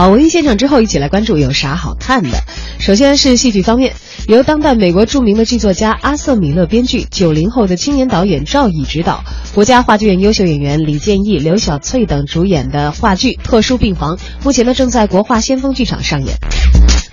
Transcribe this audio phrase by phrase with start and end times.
[0.00, 2.30] 好，文艺现场之后，一起来关注有啥好看的。
[2.78, 9.22] 首先是戏剧方面，由当代美国著名的剧作家阿瑟·米勒编剧，九零后的青年导演赵乙执导，
[9.54, 16.34] 国家话剧院优秀演员李建义、刘晓翠等主演的话剧《特殊病房》，目前呢正在国画先锋剧场上演。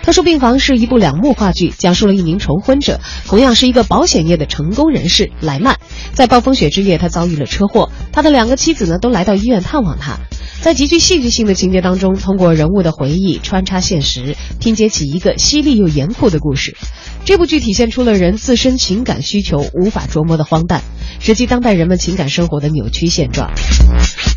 [0.02, 5.76] 特殊病房是一部两幕话剧，讲述了一名重婚者，同样是一个保险业的成功人士莱曼，
[6.14, 10.20] 在暴风雪之夜，他遭遇了车祸，他的两个妻子呢都来到医院探望他。
[10.60, 16.76] 在极具戏剧性的情节当中，通过人物的回忆穿插现实，拼接起一个犀利又严酷的故事。
[17.24, 20.82] 这部剧体现出了人自身情感需求无法琢磨的荒诞，
[21.20, 23.50] 直击当代人们情感生活的扭曲现状。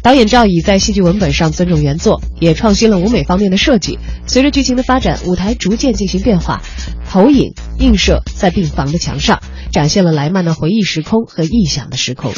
[0.03, 3.99] 导演赵乙在戏剧文本上尊重原作，也创新了舞美方面的设计。
[4.27, 6.61] 随着剧情的发展，舞台逐渐进行变化，
[7.09, 12.31] 投影映射在病房的墙上，展现了莱曼的回忆时空和臆想的时空。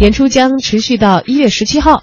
[0.00, 2.02] 演出将持续到一月十七号。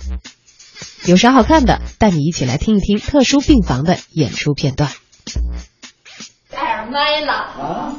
[1.07, 1.81] 有啥好看的？
[1.99, 4.89] 带你一起来听一听特殊病房的演出片段。
[6.51, 7.93] 戴尔麦了啊！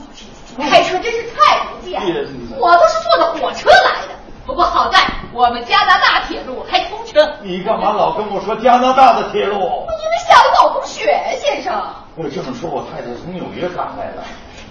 [0.59, 4.15] 开车真是太不便了，我都是坐的火车来的。
[4.45, 4.99] 不过好在
[5.33, 7.39] 我们加拿大铁路还通车。
[7.43, 9.55] 你干嘛老跟我说加拿大的铁路？
[9.55, 11.73] 因为下了暴风雪，先生。
[12.17, 14.25] 我这么说，我太太从纽约赶来了。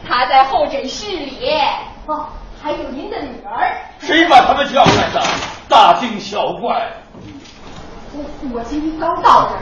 [0.05, 1.49] 她在候诊室里。
[2.07, 2.27] 哦，
[2.61, 3.77] 还有您的女儿。
[3.99, 5.23] 谁把他们叫来的？
[5.69, 6.91] 大惊小怪。
[8.53, 9.61] 我今天刚到这儿，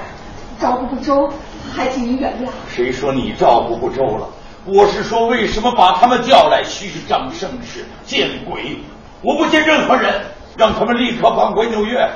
[0.60, 1.30] 照顾不周，
[1.74, 2.50] 还请您原谅。
[2.70, 4.28] 谁说你照顾不周了？
[4.66, 6.64] 我是说，为什么把他们叫来？
[6.64, 8.78] 虚张声势，见鬼！
[9.22, 10.22] 我不见任何人，
[10.58, 12.10] 让他们立刻返回纽约。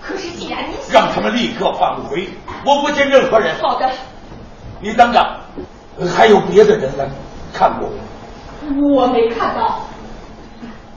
[0.00, 2.28] 可是既然您让他们立刻返回，
[2.64, 3.54] 我不见任何人。
[3.60, 3.90] 好的。
[4.80, 5.22] 你等等，
[6.08, 7.06] 还有别的人来
[7.52, 7.88] 看过
[8.94, 9.80] 我没看到。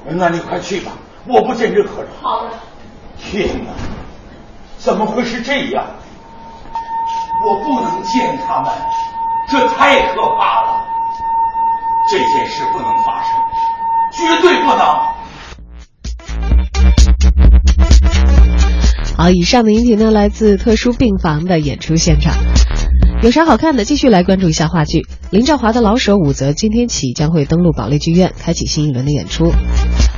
[0.08, 0.91] 那你快去吧，
[1.28, 2.11] 我不见任何人。
[2.22, 2.50] 好的。
[3.17, 3.72] 天哪！
[4.86, 5.83] 怎么会是这样？
[7.44, 8.72] 我不能见他们，
[9.50, 10.86] 这太可怕了。
[12.11, 13.31] 这件事不能发生，
[14.11, 14.80] 绝对不能。
[19.18, 22.35] 好，以上的音频呢，来自特殊病房的演出现场。
[23.23, 23.85] 有啥好看的？
[23.85, 25.07] 继续来关注一下话剧。
[25.31, 29.52] 林兆华的老舍武则今天起将会登陆保利剧院，开启新一轮的演出。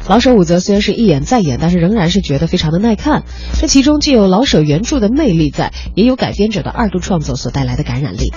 [0.07, 3.23] 老舍武则虽然是一演再演，但是仍然是觉得非常的耐看。
[3.59, 8.31] 这其中既有老舍原著的魅力在，也有改编者的二度创作所带来的感染力。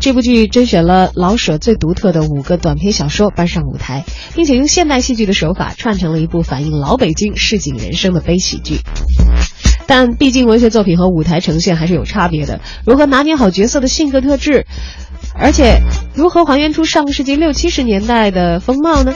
[0.00, 4.04] 这部剧甄选了老舍最独特的五个短篇小说搬上舞台，
[4.36, 8.78] 并且用现代戏剧的手法串成了一部反映老北京市井人生的悲喜剧。
[9.88, 14.66] 但毕竟文学作品和舞台呈现还是有差别的，如何拿捏好角色的性格特质，
[15.34, 15.80] 而且
[16.14, 19.12] 如何还原出上个世纪六七十年代的风貌呢？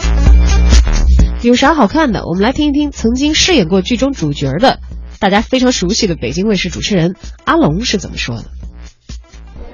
[1.42, 2.24] 有啥好看的？
[2.24, 4.78] 我们来听一听曾经饰演过剧中主角的
[5.18, 8.44] 大家非常熟悉的北京卫视主持人阿龙是怎么说的。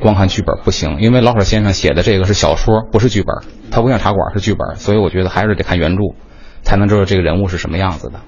[0.00, 6.14] 光看剧本不行，因为老舍先生写的这个是小说，不是剧本，他不像茶馆是剧本，所以我觉得还是得看原著，
[6.62, 8.20] 才能知道这个人物是什么样子的。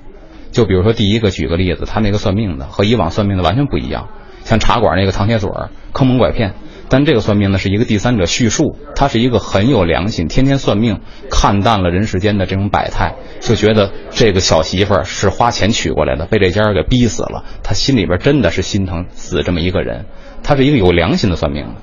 [0.53, 4.11] 就比如说第一个举个例子，他那个算命的和以往算命的完全不一样，
[4.45, 5.49] 像茶馆那个唐铁嘴
[5.95, 6.55] 坑蒙拐骗，
[6.91, 20.07] 但这个算命呢是一个第三者叙述，他是一个很有良心，天天算命，看淡了人世间的这种百态，就觉得这个小媳妇儿是花钱娶过来的，被这家给逼死了，他心里边真的是心疼死这么一个人，
[20.43, 21.75] 他是一个有良心的算命的。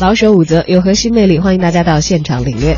[0.00, 1.40] 老舍武则有何新魅力？
[1.40, 2.76] 欢迎大家到现场领略。